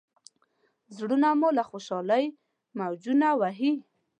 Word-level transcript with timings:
زړونه 0.95 1.29
مو 1.39 1.49
له 1.57 1.63
خوشالۍ 1.69 2.25
موجونه 2.79 3.27
وهي. 3.39 3.71